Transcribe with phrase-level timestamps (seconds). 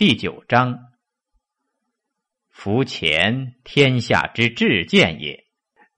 [0.00, 0.78] 第九章：
[2.48, 5.44] 夫乾，天下之至见也，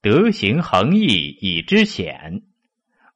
[0.00, 1.06] 德行恒毅
[1.40, 2.42] 以知显；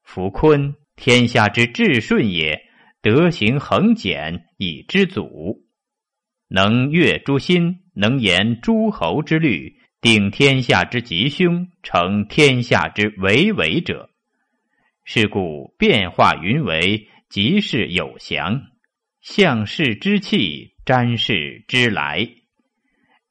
[0.05, 2.71] 夫坤，天下之至顺也，
[3.03, 5.67] 德行恒简以知祖。
[6.47, 14.11] 能阅诸心，能言诸侯之虑，定天下之吉凶，成天下之为为者。
[15.03, 18.61] 是故变化云为，即是有祥；
[19.29, 20.77] 象世之气。
[20.85, 22.29] 瞻视之来，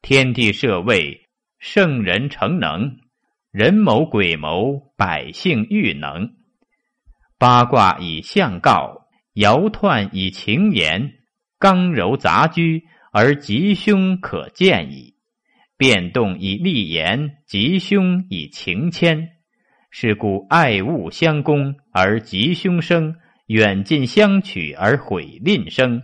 [0.01, 1.21] 天地设位，
[1.57, 2.97] 圣人成能，
[3.49, 6.31] 人谋鬼谋，百姓欲能。
[7.39, 11.13] 八卦以象告，爻彖以情言，
[11.59, 12.83] 刚柔杂居
[13.13, 15.15] 而吉凶可见矣。
[15.77, 19.29] 变动以利言，吉凶以情牵。
[19.91, 26.03] 是故爱恶相攻而吉凶生，远近相取而毁吝生。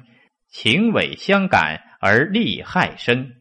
[0.54, 3.32] 情伪相感而利害生，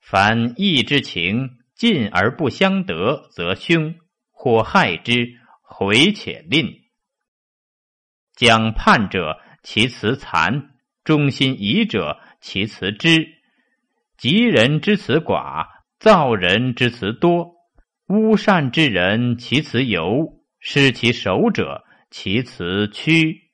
[0.00, 3.94] 凡义之情近而不相得，则凶；
[4.32, 6.80] 或害之，回且吝。
[8.34, 10.72] 讲叛者，其辞残；
[11.04, 13.28] 忠心疑者，其辞知。
[14.16, 15.68] 吉人之辞寡，
[16.00, 17.54] 造人之辞多。
[18.08, 23.47] 污善之人，其辞尤；失其守者，其辞屈。